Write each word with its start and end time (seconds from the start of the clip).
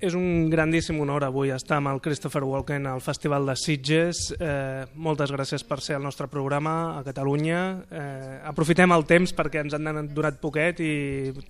És 0.00 0.14
un 0.16 0.48
grandíssim 0.48 0.96
honor 1.04 1.26
avui 1.26 1.50
estar 1.52 1.76
amb 1.76 1.90
el 1.90 1.98
Christopher 2.00 2.40
Walken 2.48 2.86
al 2.88 3.02
Festival 3.04 3.44
de 3.50 3.54
Sitges. 3.60 4.30
Eh, 4.32 4.86
moltes 4.96 5.28
gràcies 5.34 5.60
per 5.68 5.76
ser 5.84 5.98
al 5.98 6.06
nostre 6.06 6.24
programa 6.32 6.96
a 6.96 7.02
Catalunya. 7.04 7.60
Eh, 7.84 8.38
aprofitem 8.48 8.96
el 8.96 9.04
temps 9.04 9.34
perquè 9.36 9.60
ens 9.60 9.76
han 9.76 10.08
donat 10.16 10.40
poquet 10.40 10.80
i 10.80 10.94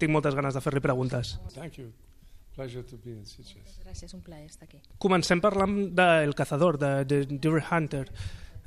tinc 0.02 0.10
moltes 0.10 0.34
ganes 0.34 0.58
de 0.58 0.64
fer-li 0.64 0.82
preguntes. 0.82 1.36
Thank 1.54 1.78
you. 1.78 1.92
Pleasure 2.56 2.82
to 2.82 2.98
be 2.98 3.14
in 3.14 3.22
Sitges. 3.22 3.78
Gràcies, 3.84 4.18
un 4.18 4.26
plaer 4.26 4.48
estar 4.50 4.66
aquí. 4.66 4.82
Comencem 4.98 5.38
parlant 5.40 5.94
de 5.94 6.10
El 6.26 6.34
Cazador, 6.34 6.76
de, 6.82 7.04
de 7.06 7.22
Deer 7.30 7.62
Hunter 7.62 8.08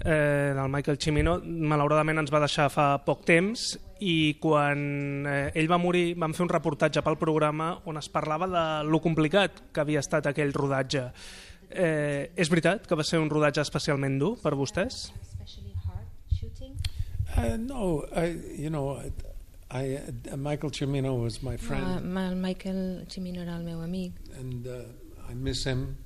eh, 0.04 0.54
del 0.56 0.70
Michael 0.70 1.00
Cimino, 1.00 1.38
malauradament 1.44 2.22
ens 2.24 2.32
va 2.34 2.44
deixar 2.44 2.70
fa 2.74 2.98
poc 3.06 3.24
temps 3.28 3.74
i 4.04 4.36
quan 4.44 5.28
eh, 5.30 5.52
ell 5.56 5.70
va 5.72 5.80
morir 5.80 6.14
vam 6.20 6.36
fer 6.36 6.44
un 6.46 6.52
reportatge 6.52 7.04
pel 7.06 7.18
programa 7.22 7.74
on 7.90 8.00
es 8.02 8.10
parlava 8.12 8.50
de 8.52 8.66
lo 8.90 9.00
complicat 9.04 9.64
que 9.74 9.84
havia 9.84 10.04
estat 10.04 10.28
aquell 10.32 10.54
rodatge. 10.56 11.08
Eh, 11.70 12.30
és 12.36 12.52
veritat 12.52 12.88
que 12.88 12.98
va 13.00 13.06
ser 13.08 13.22
un 13.24 13.32
rodatge 13.32 13.64
especialment 13.64 14.20
dur 14.22 14.36
per 14.44 14.54
vostès? 14.60 15.08
Uh, 17.34 17.58
no, 17.58 18.04
I, 18.14 18.38
you 18.62 18.70
know, 18.70 19.02
I, 19.72 19.98
uh, 19.98 20.38
Michael 20.38 20.70
Cimino 20.70 21.16
was 21.18 21.42
my 21.42 21.58
friend. 21.58 21.84
Uh, 22.06 22.20
el 22.28 22.36
Michael 22.36 23.08
Cimino 23.10 23.42
era 23.42 23.56
el 23.58 23.64
meu 23.64 23.82
amic. 23.82 24.14
And 24.38 24.68
uh, 24.68 25.32
I 25.32 25.34
miss 25.34 25.66
him. 25.66 25.98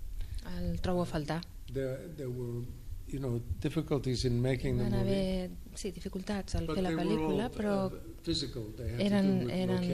El 0.55 0.79
trobo 0.79 1.01
a 1.01 1.05
faltar. 1.05 1.41
There, 1.73 1.97
there 2.15 2.29
were 2.29 2.63
you 3.09 3.19
know, 3.19 3.39
difficulties 3.61 4.25
in 4.25 4.41
making 4.41 4.77
the 4.77 4.83
Van 4.83 4.99
movie. 4.99 5.13
haver 5.13 5.51
sí, 5.79 5.91
dificultats 5.95 6.55
al 6.55 6.65
fer 6.67 6.81
la 6.83 6.91
pel·lícula, 6.91 7.45
all, 7.45 7.53
però 7.55 7.75
uh, 7.87 8.97
eren, 8.99 9.49
eren, 9.49 9.85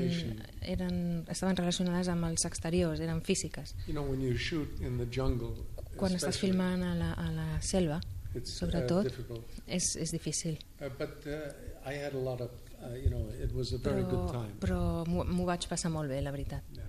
eren, 0.62 0.96
estaven 1.30 1.56
relacionades 1.60 2.10
amb 2.10 2.26
els 2.32 2.46
exteriors, 2.50 3.00
eren 3.06 3.22
físiques. 3.22 3.76
You 3.88 3.94
know, 3.94 4.04
when 4.10 4.22
you 4.22 4.36
shoot 4.38 4.80
in 4.82 4.98
the 4.98 5.06
jungle, 5.06 5.54
Quan 5.96 6.16
estàs 6.18 6.40
filmant 6.42 6.82
a 6.82 6.96
la, 6.98 7.12
a 7.22 7.28
la 7.36 7.48
selva, 7.62 8.00
it's 8.34 8.56
sobretot, 8.58 9.06
uh, 9.06 9.10
difficult. 9.12 9.60
és, 9.68 9.92
és 10.02 10.10
difícil. 10.12 10.58
Uh, 10.82 10.90
but 10.98 11.28
uh, 11.28 11.54
I 11.86 11.94
had 12.02 12.16
a 12.16 12.18
lot 12.18 12.42
of, 12.42 12.50
uh, 12.82 12.96
you 12.98 13.12
know, 13.12 13.28
it 13.40 13.54
was 13.54 13.74
a 13.74 13.78
very 13.78 14.02
good 14.02 14.26
Però, 14.26 14.32
time. 14.42 14.56
però 14.60 14.80
m'ho 15.06 15.24
m'ho 15.30 15.46
vaig 15.46 15.68
passar 15.70 15.92
molt 15.94 16.10
bé, 16.10 16.18
la 16.26 16.32
veritat. 16.34 16.64
Yeah. 16.74 16.83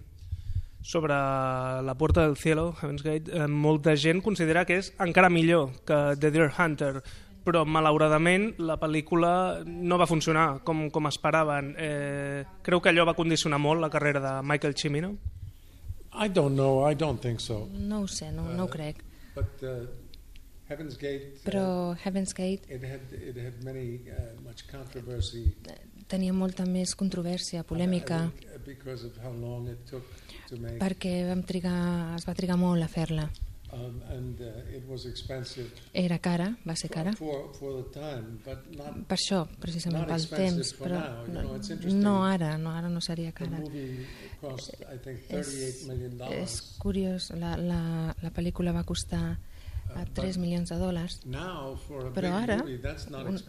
Sobre 0.84 1.14
La 1.14 1.94
Puerta 1.96 2.26
del 2.26 2.36
Cielo, 2.36 2.76
Heaven's 2.76 3.02
Gate, 3.02 3.32
eh, 3.32 3.46
molta 3.48 3.94
gent 3.96 4.20
considera 4.20 4.66
que 4.68 4.76
és 4.82 4.90
encara 5.00 5.30
millor 5.32 5.70
que 5.88 5.96
The 6.20 6.28
Deer 6.30 6.50
Hunter, 6.52 7.00
però 7.44 7.62
malauradament 7.64 8.50
la 8.60 8.76
pel·lícula 8.80 9.62
no 9.64 9.96
va 9.96 10.04
funcionar 10.06 10.60
com, 10.60 10.90
com 10.92 11.08
esperaven. 11.08 11.72
Eh, 11.80 12.44
creu 12.60 12.84
que 12.84 12.92
allò 12.92 13.08
va 13.08 13.16
condicionar 13.16 13.62
molt 13.64 13.80
la 13.80 13.88
carrera 13.88 14.20
de 14.20 14.34
Michael 14.44 14.76
Cimino? 14.76 15.14
I 16.12 16.28
don't 16.28 16.52
know. 16.52 16.84
I 16.84 16.94
don't 16.94 17.20
think 17.20 17.40
so. 17.40 17.64
No 17.72 18.02
ho 18.04 18.06
sé, 18.06 18.30
no, 18.30 18.44
no 18.52 18.68
ho 18.68 18.68
crec. 18.68 19.00
But 19.34 19.64
uh, 19.64 19.86
Heaven's 20.68 21.00
Gate, 21.00 21.40
uh, 21.40 21.44
Però 21.48 21.96
Heaven's 21.96 22.36
Gate 22.36 22.68
it 22.68 22.84
had 22.84 23.08
it 23.12 23.40
had 23.40 23.64
many 23.64 24.00
uh, 24.12 24.36
much 24.44 24.68
controversy 24.68 25.56
tenia 26.08 26.32
molta 26.32 26.66
més 26.66 26.94
controvèrsia, 26.98 27.64
polèmica, 27.64 28.28
perquè 30.80 31.16
vam 31.28 31.42
trigar, 31.42 32.14
es 32.18 32.28
va 32.28 32.36
trigar 32.36 32.60
molt 32.60 32.84
a 32.84 32.88
fer-la. 32.88 33.28
um, 33.74 34.02
and 34.10 34.40
uh, 34.40 34.76
it 34.76 34.82
was 34.88 35.06
expensive 35.06 35.70
Era 35.92 36.18
cara, 36.18 36.56
va 36.66 36.76
ser 36.76 36.88
cara. 36.88 37.12
for 37.12 37.52
for 37.54 37.82
the 37.82 37.88
time, 37.90 38.38
but 38.44 38.58
not. 38.76 39.06
Per 39.08 39.16
això, 39.18 39.44
precisament 39.60 40.06
pel 40.08 40.26
temps, 40.30 40.74
però 40.78 41.00
now, 41.00 41.24
you 41.26 41.32
no, 41.32 41.42
know, 41.42 42.00
no 42.00 42.14
ara, 42.24 42.56
no, 42.58 42.70
ara 42.70 42.88
no 42.88 43.00
seria 43.00 43.32
cara. 43.32 43.60
cost, 44.40 44.74
think, 45.02 45.20
És, 45.28 45.84
million 45.88 46.20
és 46.30 46.60
curiós, 46.78 47.30
la, 47.40 47.56
la, 47.56 47.80
la 48.22 48.30
pel·lícula 48.34 48.74
va 48.74 48.84
costar 48.84 49.38
a 49.94 50.04
but 50.04 50.20
3 50.20 50.38
milions 50.42 50.70
de 50.70 50.78
dòlars, 50.80 51.20
a 51.26 52.12
però 52.14 52.34
ara 52.42 52.60
un, 52.64 53.40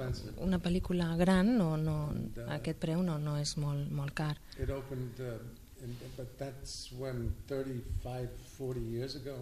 una 0.47 0.59
pel·lícula 0.63 1.11
gran, 1.19 1.55
no, 1.57 1.75
no, 1.77 1.99
And, 2.15 2.37
uh, 2.37 2.47
aquest 2.57 2.79
preu 2.81 3.03
no, 3.03 3.17
no 3.21 3.37
és 3.41 3.55
molt, 3.61 3.91
molt 3.91 4.15
car. 4.17 4.33
Uh, 4.59 5.37
in, 5.83 5.95
but 6.15 6.37
that's 6.39 6.91
when 6.97 7.33
35, 7.47 8.29
40 8.57 8.79
years 8.91 9.15
ago. 9.15 9.35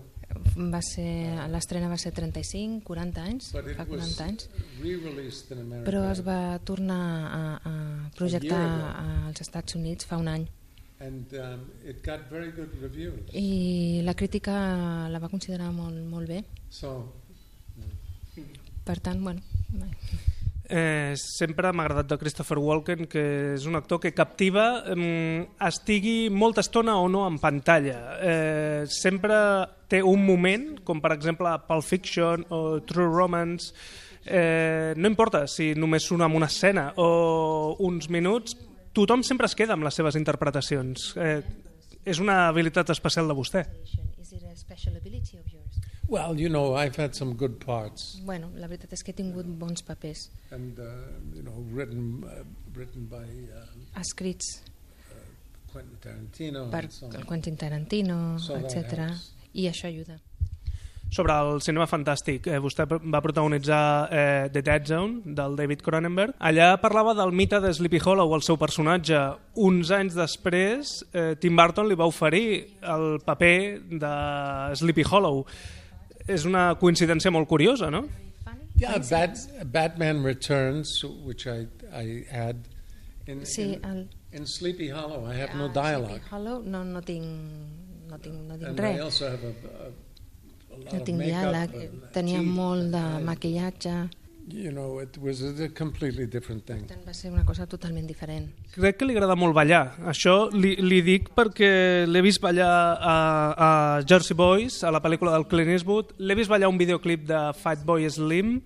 Va 0.56 0.82
ser, 0.82 1.38
L'estrena 1.54 1.90
va 1.92 2.00
ser 2.02 2.12
35, 2.16 2.82
40 2.88 3.22
anys, 3.22 3.52
fa 3.54 3.62
was 3.62 3.78
40 3.88 4.26
anys, 4.26 4.50
però 5.86 6.04
es 6.12 6.24
va 6.26 6.58
tornar 6.66 7.04
a, 7.30 7.44
a 7.70 7.76
projectar 8.18 8.66
als 9.28 9.46
Estats 9.46 9.78
Units 9.80 10.10
fa 10.10 10.20
un 10.22 10.32
any. 10.34 10.50
And 11.04 11.34
um, 11.36 11.66
it 11.84 12.00
got 12.06 12.30
very 12.32 12.52
good 12.56 12.72
reviews. 12.82 13.28
I 13.36 14.02
la 14.06 14.14
crítica 14.14 14.54
la 15.12 15.20
va 15.20 15.28
considerar 15.28 15.72
molt, 15.76 16.00
molt 16.08 16.30
bé. 16.30 16.44
So, 16.70 16.94
Per 18.84 19.00
tant, 19.00 19.22
bueno, 19.24 19.42
Eh, 20.74 21.14
sempre 21.20 21.74
m'ha 21.76 21.84
agradat 21.84 22.08
de 22.08 22.18
Christopher 22.18 22.56
Walken 22.58 23.04
que 23.12 23.22
és 23.54 23.66
un 23.68 23.76
actor 23.76 24.00
que 24.00 24.14
captiva 24.16 24.64
eh, 24.96 25.44
estigui 25.68 26.32
molta 26.32 26.64
estona 26.64 26.96
o 27.04 27.10
no 27.12 27.26
en 27.28 27.36
pantalla 27.38 27.98
eh, 28.24 28.86
sempre 28.88 29.36
té 29.92 30.00
un 30.02 30.24
moment 30.26 30.80
com 30.88 31.04
per 31.04 31.12
exemple 31.18 31.52
Pulp 31.68 31.84
Fiction 31.84 32.48
o 32.48 32.80
True 32.80 33.12
Romance 33.12 33.76
eh, 34.24 34.96
no 34.96 35.12
importa 35.12 35.44
si 35.52 35.74
només 35.76 36.08
surt 36.08 36.24
en 36.24 36.40
una 36.40 36.48
escena 36.48 36.88
o 36.96 37.76
uns 37.84 38.08
minuts 38.10 38.56
tothom 38.94 39.24
sempre 39.26 39.48
es 39.50 39.56
queda 39.58 39.74
amb 39.78 39.86
les 39.88 39.96
seves 39.98 40.16
interpretacions 40.20 41.14
eh, 41.18 41.42
és 42.06 42.20
una 42.20 42.48
habilitat 42.50 42.90
especial 42.94 43.28
de 43.28 43.36
vostè 43.38 43.66
well, 46.10 46.36
you 46.40 46.50
know, 46.50 46.76
I've 46.76 46.96
had 46.96 47.16
some 47.16 47.34
good 47.34 47.60
parts, 47.66 48.20
Bueno, 48.26 48.52
la 48.60 48.68
veritat 48.68 48.92
és 48.94 49.04
que 49.04 49.14
he 49.14 49.18
tingut 49.18 49.48
bons 49.48 49.82
papers 49.88 50.28
and 50.52 50.80
uh, 50.80 50.86
you 51.34 51.42
know, 51.42 51.64
written 51.74 52.24
uh, 52.28 52.44
written 52.76 53.08
by 53.10 53.26
uh, 53.50 53.66
escrits 54.00 54.62
Quentin 55.72 55.98
Tarantino. 56.04 56.70
per 56.70 56.92
so 56.92 57.10
Quentin 57.26 57.58
Tarantino, 57.58 58.38
So 58.38 58.58
etc. 58.60 59.10
I 59.54 59.68
això 59.70 59.88
ajuda. 59.90 60.20
Sobre 61.14 61.34
el 61.38 61.60
cinema 61.62 61.86
fantàstic, 61.86 62.48
eh, 62.50 62.58
vostè 62.58 62.88
va 62.90 63.20
protagonitzar 63.22 63.82
eh, 64.10 64.48
The 64.54 64.64
Dead 64.66 64.88
Zone, 64.90 65.22
del 65.38 65.56
David 65.60 65.84
Cronenberg. 65.86 66.34
Allà 66.42 66.72
parlava 66.82 67.14
del 67.14 67.32
mite 67.38 67.60
de 67.62 67.70
Sleepy 67.74 68.00
Hollow, 68.02 68.34
el 68.34 68.42
seu 68.42 68.58
personatge. 68.58 69.20
Uns 69.62 69.92
anys 69.94 70.18
després, 70.18 70.96
eh, 71.14 71.36
Tim 71.40 71.56
Burton 71.60 71.88
li 71.92 71.98
va 72.00 72.08
oferir 72.10 72.48
el 72.82 73.20
paper 73.26 73.54
de 74.02 74.14
Sleepy 74.82 75.06
Hollow. 75.06 75.44
És 76.26 76.48
una 76.50 76.72
coincidència 76.82 77.30
molt 77.32 77.48
curiosa, 77.48 77.92
no? 77.94 78.08
Yeah, 78.82 78.98
Bat, 78.98 79.38
Batman 79.70 80.24
Returns, 80.26 81.04
which 81.28 81.46
I 81.46 81.68
I 81.94 82.26
had 82.32 82.66
in, 83.28 83.46
Sí, 83.46 83.76
in, 83.76 83.86
el, 83.86 84.10
in 84.32 84.48
Sleepy 84.48 84.90
Hollow. 84.90 85.28
I 85.30 85.36
have 85.44 85.54
no 85.56 85.68
dialogue, 85.70 86.24
Sleepy 86.24 86.32
Hollow 86.32 86.64
no, 86.66 86.84
no 86.84 87.02
tinc, 87.02 87.24
no 88.10 88.18
tinc, 88.18 88.34
no 88.50 88.58
tinc 88.58 88.70
and 88.70 88.80
I 88.80 88.94
res. 88.96 89.02
also 89.02 89.30
have 89.30 89.44
a, 89.44 89.54
a, 89.86 89.92
No 90.92 91.00
tinc 91.04 91.22
diàleg, 91.22 91.74
and 91.84 92.12
tenia 92.14 92.40
teeth 92.40 92.50
molt 92.56 92.92
de 92.92 92.98
eyes. 92.98 93.24
maquillatge, 93.26 93.96
You 94.46 94.72
know, 94.74 95.00
it 95.00 95.18
was 95.20 95.40
a 95.42 95.70
completely 95.70 96.26
different 96.28 96.66
thing. 96.66 96.82
tant 96.86 97.06
va 97.08 97.14
ser 97.14 97.30
una 97.32 97.46
cosa 97.46 97.66
totalment 97.66 98.06
diferent. 98.06 98.50
Crec 98.76 98.98
que 98.98 99.06
li 99.06 99.14
agrada 99.16 99.38
molt 99.40 99.56
ballar. 99.56 99.94
Això 100.04 100.50
li, 100.52 100.76
li 100.84 101.02
dic 101.02 101.30
perquè 101.34 102.04
l'he 102.06 102.22
vist 102.22 102.42
ballar 102.44 102.98
a, 103.00 103.14
a 103.56 104.02
Jersey 104.06 104.36
Boys, 104.36 104.82
a 104.84 104.92
la 104.92 105.00
pel·lícula 105.02 105.32
del 105.32 105.48
Clint 105.48 105.70
Eastwood, 105.72 106.12
l'he 106.20 106.36
vist 106.36 106.50
ballar 106.52 106.68
un 106.68 106.78
videoclip 106.78 107.24
de 107.26 107.40
Fatboy 107.56 108.10
Slim, 108.12 108.58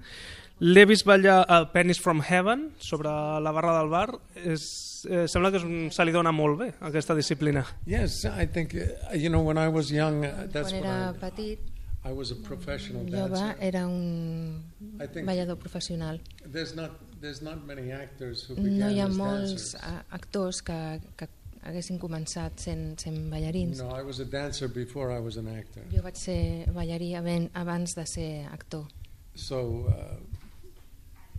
l'he 0.65 0.85
vist 0.89 1.05
ballar 1.05 1.45
a 1.47 1.71
Pennies 1.71 1.99
from 2.01 2.23
Heaven, 2.27 2.71
sobre 2.79 3.09
la 3.13 3.51
barra 3.53 3.77
del 3.77 3.89
bar. 3.93 4.09
És, 4.33 5.05
eh, 5.07 5.27
sembla 5.29 5.51
que 5.53 5.57
és 5.61 5.63
un, 5.63 5.91
se 5.93 6.03
li 6.03 6.11
dona 6.11 6.31
molt 6.33 6.57
bé, 6.57 6.73
aquesta 6.81 7.13
disciplina. 7.13 7.63
Yes, 7.85 8.23
I 8.25 8.47
think, 8.47 8.73
you 9.13 9.29
know, 9.29 9.43
when 9.45 9.59
I 9.59 9.67
was 9.67 9.91
young, 9.91 10.25
uh, 10.25 10.47
that's 10.51 10.71
Quan 10.73 10.81
what 10.81 10.89
era 10.89 11.13
I, 11.13 11.19
petit, 11.21 11.59
I 12.09 12.13
was 12.13 12.31
a 12.31 12.35
professional 12.35 13.03
jove, 13.05 13.31
dancer. 13.33 13.55
era 13.59 13.81
un 13.85 14.63
I 14.99 15.07
think 15.07 15.25
ballador 15.27 15.57
professional. 15.57 16.19
there's 16.45 16.73
not 16.75 16.91
there's 17.21 17.41
not 17.41 17.65
many 17.65 17.91
actors 17.91 18.43
who 18.47 18.55
began 18.55 18.79
No 18.79 18.87
hi 18.93 19.01
ha 19.01 19.07
molts 19.09 19.75
actors 20.11 20.61
que, 20.61 20.77
que 21.17 21.27
haguessin 21.67 21.97
començat 21.99 22.59
sent, 22.59 23.01
sent 23.01 23.17
ballarins. 23.31 23.79
No, 23.81 23.89
I 23.89 24.03
was 24.03 24.19
a 24.19 24.25
dancer 24.25 24.67
before 24.69 25.11
I 25.11 25.19
was 25.19 25.35
an 25.37 25.47
actor. 25.47 25.81
Jo 25.91 26.01
vaig 26.05 26.15
ser 26.15 26.67
ballarí 26.73 27.09
abans 27.53 27.95
de 27.95 28.05
ser 28.05 28.47
actor. 28.53 28.85
So 29.35 29.57
uh, 29.89 30.15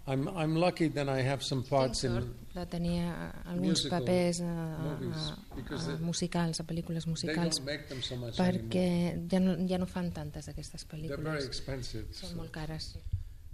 I'm 0.08 0.26
I'm 0.28 0.55
lucky 0.56 0.88
that 0.96 1.08
I 1.08 1.20
have 1.28 1.43
some 1.44 1.60
Tinc 1.62 1.70
parts 1.70 2.00
sort 2.00 2.25
in. 2.25 2.34
de 2.55 2.64
tenir 2.66 3.02
eh, 3.05 3.50
alguns 3.52 3.69
musical 3.84 4.00
papers 4.05 4.40
a, 4.40 4.44
a, 4.46 4.78
movies, 4.87 5.26
a, 5.88 5.99
musicals, 6.00 6.60
a 6.60 6.64
pel·lícules 6.64 7.06
musicals, 7.06 7.56
so 7.60 7.62
much 7.62 8.10
anymore. 8.10 8.32
perquè 8.38 8.87
ja 9.31 9.38
no, 9.40 9.55
ja 9.69 9.78
no 9.78 9.87
fan 9.87 10.10
tantes 10.12 10.46
d'aquestes 10.49 10.87
They're 10.88 11.06
very 11.06 11.14
pel·lícules. 11.19 11.46
expensive. 11.46 12.06
Són 12.12 12.31
so- 12.31 12.37
molt 12.40 12.50
cares. 12.50 12.94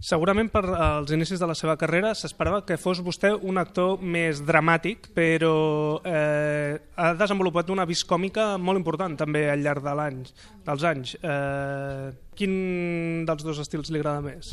Segurament 0.04 0.50
per 0.52 0.66
als 0.68 1.12
inicis 1.16 1.40
de 1.40 1.46
la 1.48 1.54
seva 1.56 1.78
carrera 1.80 2.10
s'esperava 2.14 2.64
que 2.66 2.76
fos 2.76 2.98
vostè 3.00 3.30
un 3.40 3.56
actor 3.56 4.02
més 4.02 4.42
dramàtic, 4.44 5.06
però 5.16 6.00
eh, 6.04 6.76
ha 6.96 7.14
desenvolupat 7.16 7.70
una 7.72 7.86
vis 7.88 8.02
còmica 8.04 8.58
molt 8.58 8.76
important 8.82 9.16
també 9.16 9.46
al 9.50 9.62
llarg 9.64 9.82
de 9.86 9.94
l'anys, 9.96 10.34
dels 10.66 10.84
anys. 10.90 11.14
Eh, 11.22 12.12
quin 12.36 13.24
dels 13.24 13.46
dos 13.46 13.58
estils 13.64 13.88
li 13.94 14.02
agrada 14.02 14.20
més? 14.20 14.52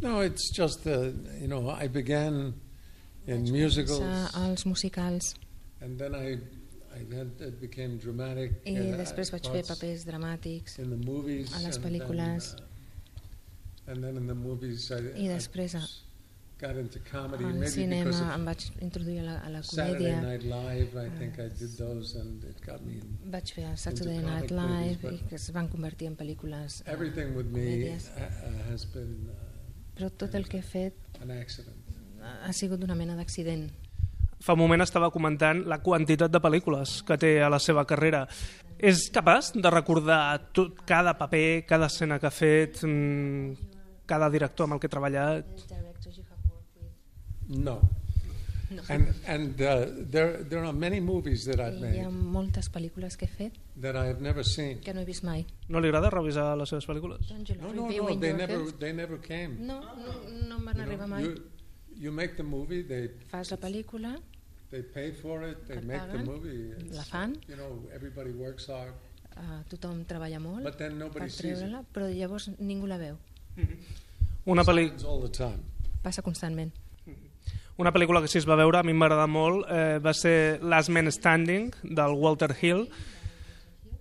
No, 0.00 0.20
it's 0.20 0.50
just 0.56 0.86
uh, 0.86 1.12
you 1.40 1.48
know 1.48 1.68
I 1.70 1.88
began 1.88 2.54
in 3.26 3.42
musicals, 3.52 4.00
Començar 4.00 4.42
als 4.46 4.64
musicals 4.66 5.34
and 5.80 5.98
then 5.98 6.14
I 6.14 6.38
I 6.92 7.04
then 7.08 7.32
it 7.38 7.60
became 7.60 7.98
dramatic. 7.98 8.52
i 8.66 8.74
uh, 8.76 8.96
després 8.98 9.30
vaig 9.32 9.46
fer 9.54 9.62
papers 9.68 10.04
dramàtics 10.04 10.78
in 10.78 10.90
the 10.90 11.00
movies. 11.06 11.52
a 11.54 11.60
les 11.66 11.76
and 11.76 11.84
pel·lícules. 11.84 12.54
Then, 12.56 12.66
uh, 12.66 13.92
and 13.92 14.04
then 14.04 14.16
in 14.16 14.26
the 14.26 14.34
movies, 14.34 14.90
I, 14.90 15.00
i 15.16 15.28
després 15.28 15.74
a- 15.78 15.88
got 16.60 16.76
into 16.76 16.98
comedy. 17.10 17.44
al 17.44 17.52
maybe 17.52 17.70
cinema 17.70 18.10
because 18.10 18.34
em 18.34 18.44
vaig 18.44 18.66
introduir 18.86 19.20
a 19.20 19.22
la, 19.28 19.36
a 19.46 19.50
la 19.50 19.62
Saturday 19.62 20.10
comèdia 20.10 20.20
Night 20.22 20.42
Live, 20.42 20.98
I 21.04 21.08
think 21.18 21.38
I 21.38 21.48
did 21.60 21.76
those, 21.78 22.16
and 22.20 22.44
it 22.44 22.60
got 22.66 22.82
me. 22.84 23.00
Vaig 23.36 23.54
fer 23.54 23.64
el 23.70 23.78
Saturday 23.78 24.18
Night 24.18 24.48
comic 24.48 24.52
movies, 24.52 24.98
Live 25.04 25.14
i 25.14 25.28
que 25.30 25.38
es 25.40 25.48
van 25.56 25.68
convertir 25.68 26.10
en 26.10 26.16
pel·lícules 26.16 26.82
eh, 26.82 26.90
everything 26.92 27.34
with 27.36 27.54
me 27.54 27.68
uh, 27.88 27.94
uh, 27.94 28.52
has 28.70 28.84
been 28.84 29.30
però 30.00 30.08
tot 30.16 30.34
el 30.34 30.48
que 30.48 30.58
he 30.58 30.64
fet 30.64 31.20
ha 31.20 32.52
sigut 32.56 32.80
una 32.84 32.96
mena 32.96 33.16
d'accident 33.18 33.68
Fa 34.40 34.54
un 34.56 34.62
moment 34.62 34.80
estava 34.80 35.10
comentant 35.12 35.66
la 35.68 35.82
quantitat 35.84 36.32
de 36.32 36.40
pel·lícules 36.40 37.02
que 37.04 37.18
té 37.20 37.34
a 37.44 37.50
la 37.52 37.58
seva 37.60 37.82
carrera. 37.84 38.22
És 38.80 39.02
capaç 39.12 39.50
de 39.52 39.68
recordar 39.68 40.22
tot, 40.56 40.78
cada 40.88 41.12
paper, 41.18 41.66
cada 41.68 41.90
escena 41.92 42.16
que 42.18 42.30
ha 42.30 42.32
fet, 42.32 42.80
mm, 42.80 43.52
cada 44.08 44.30
director 44.32 44.64
amb 44.64 44.78
el 44.78 44.80
que 44.80 44.88
ha 44.88 44.96
treballat? 44.96 45.44
No. 47.48 47.99
No. 48.70 48.82
And 48.88 49.14
and 49.26 49.60
uh, 49.60 49.86
there 50.14 50.44
there 50.44 50.64
are 50.64 50.72
many 50.72 51.00
movies 51.00 51.44
that 51.46 51.58
I've 51.58 51.82
I 51.82 51.88
hi 51.90 52.02
ha 52.04 52.10
made 52.10 52.30
moltes 52.36 52.68
pel·lícules 52.70 53.16
que 53.18 53.26
he 53.26 53.32
fet 53.38 53.56
that 53.76 53.96
I 53.96 54.06
have 54.06 54.20
never 54.20 54.44
seen. 54.44 54.78
que 54.80 54.94
no 54.94 55.00
he 55.00 55.04
vist 55.04 55.24
mai. 55.24 55.44
No 55.68 55.80
li 55.80 55.88
agrada 55.88 56.08
revisar 56.10 56.56
les 56.56 56.68
seves 56.70 56.86
pel·lícules? 56.86 57.18
You 57.30 57.56
No, 57.56 57.72
no, 57.72 57.72
no. 57.74 57.86
reviewing 57.88 58.20
They 58.20 58.32
never 58.32 58.58
they 58.78 58.92
never 58.92 59.18
came. 59.20 59.56
No, 59.66 59.80
no, 59.80 60.12
no 60.46 60.56
em 60.56 60.64
van 60.64 60.76
You 60.76 60.84
know, 60.84 60.88
arribar 60.88 61.08
mai. 61.08 61.22
you, 61.24 61.34
you 61.96 62.12
make 62.12 62.36
the 62.36 62.44
movie, 62.44 62.82
they 62.82 63.10
Fas 63.32 63.50
la 63.50 63.56
pel·lícula, 63.56 64.14
they 64.70 64.82
pay 64.82 65.10
for 65.12 65.42
it, 65.42 65.66
they 65.66 65.80
make 65.80 66.00
the 66.12 66.18
paguen, 66.18 66.24
movie. 66.26 66.70
It's, 66.78 66.96
la 66.96 67.02
fan. 67.02 67.36
You 67.48 67.56
know, 67.56 67.72
everybody 67.92 68.30
works 68.30 68.68
hard, 68.68 68.94
uh, 69.36 69.64
tothom 69.68 70.04
treballa 70.06 70.38
molt 70.38 70.62
but 70.62 70.78
then 70.78 70.92
per 70.92 70.98
nobody 71.06 71.28
sees 71.28 71.40
it. 71.58 71.66
treure-la, 71.66 71.82
però 71.92 72.06
llavors 72.06 72.48
ningú 72.60 72.86
la 72.86 72.98
veu. 72.98 73.16
Una, 74.46 74.62
Happens 74.62 75.04
all 75.04 75.20
the 75.20 75.28
time. 75.28 75.60
Passa 76.02 76.22
constantment. 76.22 76.72
Una 77.80 77.92
pel·lícula 77.94 78.20
que 78.20 78.28
sí 78.28 78.38
es 78.38 78.46
va 78.48 78.58
veure, 78.60 78.80
a 78.80 78.84
mi 78.84 78.92
m'agrada 78.92 79.26
molt, 79.30 79.64
eh, 79.72 79.98
va 80.04 80.12
ser 80.12 80.60
Last 80.62 80.92
Man 80.92 81.10
Standing, 81.10 81.70
del 81.82 82.12
Walter 82.20 82.52
Hill. 82.60 82.84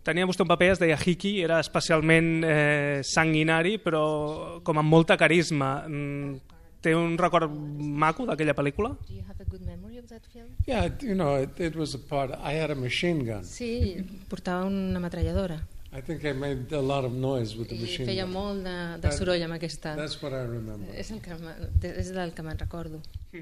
Tenia 0.03 0.27
vostè 0.27 0.43
un 0.43 0.51
paper, 0.51 0.73
es 0.73 0.81
deia 0.81 0.97
Hickey, 0.99 1.39
era 1.45 1.59
especialment 1.63 2.43
eh, 2.43 2.99
sanguinari, 3.07 3.77
però 3.79 4.59
com 4.65 4.79
amb 4.81 4.91
molta 4.91 5.17
carisma. 5.19 5.71
Mm, 5.87 6.59
té 6.83 6.95
un 6.95 7.17
record 7.19 7.51
maco 7.51 8.27
d'aquella 8.27 8.55
pel·lícula? 8.57 8.93
Do 9.07 9.15
you 9.15 9.23
have 9.27 9.39
a 9.39 9.47
good 9.47 9.63
memory 9.63 9.99
of 9.99 10.07
that 10.11 10.27
film? 10.33 10.51
Yeah, 10.67 10.91
you 11.01 11.15
know, 11.15 11.35
it, 11.39 11.59
it 11.59 11.75
was 11.75 11.95
a 11.95 11.99
part. 11.99 12.35
I 12.43 12.59
had 12.59 12.71
a 12.71 12.75
machine 12.75 13.23
gun. 13.23 13.43
Sí, 13.43 13.95
portava 14.27 14.67
una 14.67 14.99
metralladora 14.99 15.59
I 15.91 16.01
think 16.01 16.23
I 16.23 16.33
made 16.33 16.71
a 16.71 16.81
lot 16.81 17.03
of 17.03 17.13
noise 17.13 17.57
with 17.57 17.69
the 17.69 17.75
i 17.75 17.81
machine 17.81 18.05
feia 18.05 18.25
gun. 18.27 18.33
molt 18.35 18.61
de, 18.61 18.75
de 19.01 19.11
soroll 19.15 19.41
amb 19.41 19.55
aquesta. 19.55 19.95
That's 19.97 20.19
what 20.21 20.35
I 20.37 20.43
remember. 20.45 20.93
És, 20.93 21.09
el 21.09 21.17
que, 21.25 21.33
és 21.89 22.11
del 22.13 22.35
que 22.37 22.45
me'n 22.45 22.59
recordo. 22.61 23.01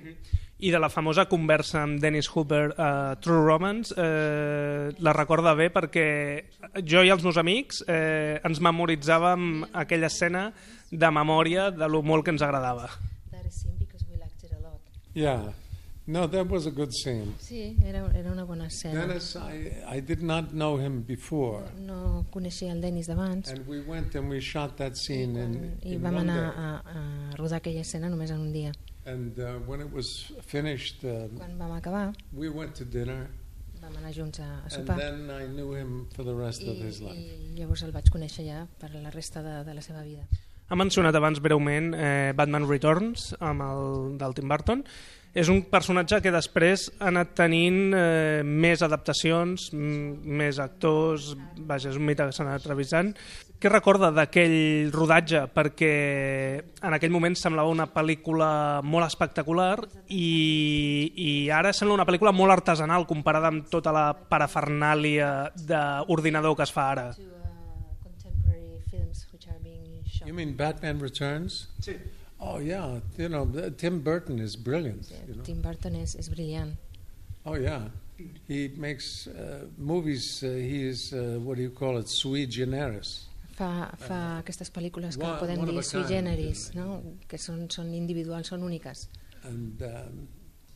I 0.58 0.72
de 0.72 0.80
la 0.80 0.88
famosa 0.90 1.28
conversa 1.30 1.84
amb 1.84 2.00
Dennis 2.02 2.32
Hooper 2.32 2.72
a 2.80 2.90
True 3.22 3.44
Romance 3.44 3.94
eh, 3.94 4.96
la 5.04 5.14
recorda 5.14 5.54
bé 5.60 5.68
perquè 5.76 6.08
jo 6.88 7.04
i 7.06 7.12
els 7.14 7.22
meus 7.28 7.38
amics 7.38 7.84
eh, 7.86 8.40
ens 8.48 8.64
memoritzàvem 8.64 9.68
aquella 9.84 10.08
escena 10.10 10.48
de 10.90 11.12
memòria 11.14 11.70
de 11.76 11.92
lo 11.92 12.02
molt 12.02 12.26
que 12.26 12.34
ens 12.34 12.42
agradava. 12.42 12.88
That 13.36 13.46
is 13.46 13.68
because 13.78 14.08
we 14.10 14.16
liked 14.16 14.42
it 14.48 14.56
a 14.56 14.64
lot. 14.64 14.80
Yeah. 15.14 15.52
No, 16.08 16.26
that 16.26 16.48
was 16.48 16.66
a 16.66 16.72
good 16.72 16.94
scene. 16.94 17.34
Sí, 17.38 17.76
era, 17.84 18.10
era 18.16 18.32
una 18.32 18.46
bona 18.46 18.68
escena. 18.68 19.02
Dennis, 19.06 19.36
I, 19.36 19.98
I 19.98 20.00
did 20.00 20.22
not 20.22 20.52
know 20.52 20.78
him 20.80 21.02
before. 21.04 21.66
No 21.80 22.26
coneixia 22.32 22.72
el 22.72 22.80
Denis 22.80 23.10
d'abans 23.12 23.50
And 23.52 23.68
we 23.68 23.82
went 23.82 24.16
and 24.16 24.30
we 24.30 24.40
shot 24.40 24.78
that 24.78 24.94
i, 24.94 24.96
scene 24.96 25.36
in, 25.36 25.58
i 25.84 25.98
in 25.98 26.02
vam 26.02 26.16
anar 26.22 26.46
a, 26.48 26.70
a 26.80 27.36
rodar 27.36 27.60
aquella 27.60 27.84
escena 27.84 28.08
només 28.08 28.32
en 28.32 28.40
un 28.40 28.54
dia. 28.54 28.72
And 29.06 29.38
uh, 29.38 29.60
when 29.68 29.82
it 29.82 29.92
was 29.92 30.32
finished, 30.48 31.04
uh, 31.04 31.28
Quan 31.36 31.60
vam 31.60 31.76
acabar, 31.76 32.14
we 32.32 32.48
went 32.48 32.74
to 32.76 32.86
dinner, 32.86 33.28
vam 33.84 34.00
anar 34.00 34.16
junts 34.16 34.40
a, 34.40 34.48
a 34.48 34.64
and 34.64 34.72
sopar 34.78 34.98
then 34.98 35.30
I 35.30 35.46
knew 35.48 35.74
him 35.76 36.08
for 36.16 36.24
the 36.24 36.36
rest 36.36 36.64
i, 36.64 36.72
of 36.72 36.78
his 36.78 37.02
life. 37.02 37.20
i 37.20 37.60
llavors 37.60 37.84
el 37.84 37.92
vaig 37.92 38.08
conèixer 38.16 38.48
ja 38.48 38.64
per 38.80 38.94
la 38.96 39.12
resta 39.12 39.44
de, 39.44 39.60
de 39.68 39.76
la 39.76 39.84
seva 39.84 40.08
vida. 40.08 40.24
Ha 40.68 40.76
mencionat 40.76 41.16
abans 41.16 41.40
breument 41.40 41.94
eh, 41.96 42.34
Batman 42.36 42.66
Returns 42.68 43.34
amb 43.40 43.64
el 43.64 44.18
del 44.20 44.36
Tim 44.36 44.52
Burton. 44.52 44.84
És 45.38 45.50
un 45.54 45.60
personatge 45.70 46.18
que 46.26 46.32
després 46.34 46.88
ha 46.98 47.12
anat 47.12 47.36
tenint 47.38 47.92
eh, 47.94 48.42
més 48.44 48.82
adaptacions, 48.82 49.68
m- 49.76 50.16
més 50.40 50.58
actors, 50.64 51.36
vaja, 51.70 51.92
és 51.92 52.00
un 52.00 52.08
mite 52.08 52.26
que 52.26 52.34
s'ha 52.34 52.42
anat 52.48 52.66
revisant. 52.66 53.12
Què 53.58 53.70
recorda 53.70 54.10
d'aquell 54.14 54.90
rodatge? 54.94 55.44
Perquè 55.54 55.92
en 56.86 56.94
aquell 56.98 57.14
moment 57.14 57.38
semblava 57.38 57.70
una 57.74 57.88
pel·lícula 57.90 58.50
molt 58.86 59.06
espectacular 59.08 59.80
i, 60.14 61.12
i 61.18 61.32
ara 61.54 61.72
sembla 61.74 61.96
una 62.00 62.06
pel·lícula 62.10 62.34
molt 62.38 62.54
artesanal 62.58 63.06
comparada 63.10 63.50
amb 63.54 63.66
tota 63.70 63.94
la 63.94 64.08
parafernàlia 64.14 65.32
d'ordinador 65.58 66.58
que 66.58 66.66
es 66.70 66.74
fa 66.74 66.92
ara. 66.96 67.08
Uh. 67.18 67.34
You 70.28 70.34
mean 70.34 70.56
Batman 70.58 71.00
Returns? 71.00 71.68
Sí. 71.80 71.96
Oh 72.40 72.60
yeah, 72.60 73.00
you 73.18 73.30
know 73.30 73.46
Tim 73.78 74.02
Burton 74.02 74.40
is 74.40 74.56
brilliant. 74.56 75.10
You 75.28 75.36
know? 75.36 75.44
Tim 75.44 75.62
Burton 75.62 75.96
és, 75.96 76.16
és 76.16 76.30
brillant. 76.30 76.76
Oh 77.46 77.56
yeah, 77.56 77.88
he 78.48 78.70
makes 78.78 79.28
uh, 79.28 79.66
movies. 79.78 80.44
Uh, 80.44 80.50
he 80.50 80.84
is 80.88 81.14
uh, 81.14 81.40
what 81.42 81.56
do 81.58 81.64
you 81.64 81.72
call 81.72 81.98
it? 81.98 82.08
Sui 82.10 82.46
generis. 82.46 83.26
Fa, 83.58 83.90
fa 83.98 84.18
aquestes 84.44 84.70
pel·lícules 84.70 85.16
que 85.18 85.26
One- 85.26 85.40
podem 85.42 85.64
one 85.64 85.72
dir 85.72 85.84
sui 85.84 86.04
generis, 86.06 86.68
no? 86.76 87.00
que 87.28 87.40
són, 87.42 87.64
són 87.74 87.90
individuals, 87.98 88.52
són 88.54 88.62
úniques. 88.62 89.08
And 89.50 89.82
um, 89.82 90.28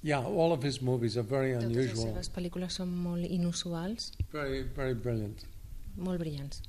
yeah, 0.01 0.17
all 0.25 0.51
of 0.51 0.63
his 0.63 0.81
movies 0.81 1.15
are 1.15 1.21
very 1.27 1.53
Totes 1.53 1.67
les 1.69 1.75
unusual, 1.91 2.07
seves 2.09 2.31
pel·lícules 2.33 2.79
són 2.81 2.89
molt 3.03 3.27
inusuals, 3.29 4.13
very 4.33 4.63
very 4.63 4.95
brilliant. 4.95 5.45
molt 5.97 6.17
brillants. 6.23 6.63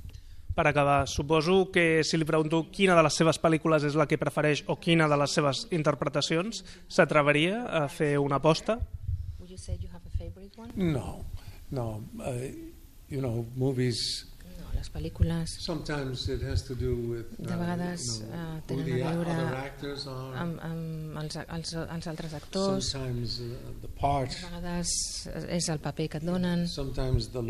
Per 0.53 0.67
acabar, 0.69 1.09
suposo 1.09 1.71
que 1.73 2.03
si 2.05 2.19
li 2.21 2.27
pregunto 2.29 2.67
quina 2.69 2.97
de 2.99 3.05
les 3.07 3.15
seves 3.17 3.39
pel·lícules 3.41 3.87
és 3.89 3.97
la 3.97 4.05
que 4.09 4.21
prefereix 4.21 4.65
o 4.69 4.77
quina 4.77 5.09
de 5.09 5.17
les 5.17 5.33
seves 5.33 5.63
interpretacions, 5.73 6.61
s'atreveria 6.93 7.63
a 7.73 7.87
fer 7.89 8.19
una 8.21 8.37
aposta? 8.37 8.77
No, 10.77 11.23
no. 11.71 11.87
Uh, 12.21 12.53
you 13.09 13.21
know, 13.21 13.47
movies. 13.57 14.29
Les 14.83 14.91
pel·lícules 14.91 15.53
with 15.63 17.29
uh, 17.39 17.45
De 17.47 17.57
vegades, 17.61 18.07
uh, 18.27 18.57
who 18.67 18.83
tenen 18.83 18.89
a 18.97 19.13
veure 19.13 19.37
amb, 20.43 20.57
amb 20.67 21.21
els, 21.23 21.37
els, 21.45 21.75
els 21.85 22.09
altres 22.11 22.35
actors, 22.35 22.89
uh, 22.97 23.05
de 23.85 23.93
vegades 24.57 24.95
és 25.59 25.69
el 25.71 25.79
paper 25.85 26.09
que 26.09 26.19
et 26.19 26.27
donen, 26.27 26.67
de 26.67 27.45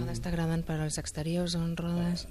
vegades 0.00 0.24
t'agraden 0.24 0.66
per 0.66 0.80
als 0.80 0.98
exteriors 0.98 1.54
on 1.54 1.76
rodes, 1.78 2.26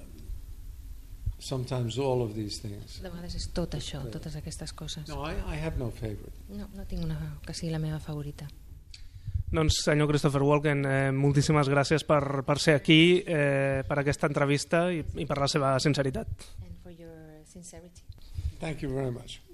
Sometimes 1.38 1.98
all 1.98 2.22
of 2.22 2.34
these 2.34 2.60
things. 2.60 3.00
de 3.00 3.08
vegades 3.08 3.34
és 3.36 3.48
tot 3.56 3.74
això, 3.76 4.02
totes 4.12 4.36
aquestes 4.36 4.72
coses. 4.72 5.08
No, 5.08 5.24
I, 5.24 5.36
I 5.52 5.56
have 5.64 5.76
no 5.80 5.90
favorite. 5.90 6.32
No, 6.48 6.68
no 6.74 6.84
tinc 6.88 7.04
una 7.04 7.18
que 7.44 7.56
sigui 7.56 7.72
la 7.72 7.80
meva 7.80 8.00
favorita. 8.00 8.48
Doncs, 9.56 9.78
senyor 9.86 10.10
Christopher 10.10 10.42
Walken, 10.44 10.84
eh, 10.84 11.12
moltíssimes 11.16 11.70
gràcies 11.72 12.04
per, 12.04 12.42
per 12.44 12.58
ser 12.60 12.76
aquí, 12.76 13.22
eh, 13.24 13.80
per 13.88 13.98
aquesta 14.02 14.28
entrevista 14.28 14.86
i, 14.92 15.00
i 15.16 15.24
per 15.24 15.40
la 15.40 15.48
seva 15.48 15.74
sinceritat. 15.80 16.28
And 16.60 16.76
for 16.82 16.92
your 16.92 17.16
sincerity. 17.48 18.04
Thank 18.60 18.82
you 18.82 18.92
very 18.92 19.10
much. 19.10 19.40